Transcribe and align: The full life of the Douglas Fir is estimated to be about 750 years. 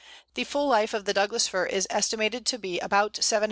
The 0.33 0.45
full 0.45 0.67
life 0.67 0.95
of 0.95 1.05
the 1.05 1.13
Douglas 1.13 1.47
Fir 1.47 1.67
is 1.67 1.85
estimated 1.91 2.43
to 2.47 2.57
be 2.57 2.79
about 2.79 3.17
750 3.17 3.19
years. 3.35 3.39